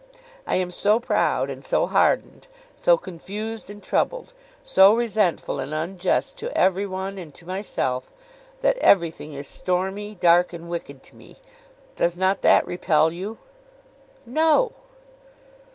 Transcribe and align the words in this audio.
I 0.47 0.55
am 0.55 0.71
so 0.71 0.99
proud 0.99 1.51
and 1.51 1.63
so 1.63 1.85
hardened, 1.85 2.47
so 2.75 2.97
confused 2.97 3.69
and 3.69 3.83
troubled, 3.83 4.33
so 4.63 4.95
resentful 4.95 5.59
and 5.59 5.75
unjust 5.75 6.37
to 6.39 6.51
every 6.57 6.87
one 6.87 7.19
and 7.19 7.31
to 7.35 7.45
myself, 7.45 8.09
that 8.61 8.77
everything 8.77 9.33
is 9.35 9.47
stormy, 9.47 10.15
dark, 10.15 10.53
and 10.53 10.67
wicked 10.71 11.03
to 11.03 11.15
me. 11.15 11.35
Does 11.97 12.17
not 12.17 12.41
that 12.41 12.65
repel 12.65 13.11
you?' 13.11 13.37
'No! 14.25 14.71